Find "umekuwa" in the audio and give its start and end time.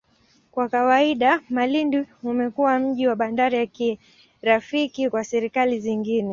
2.23-2.79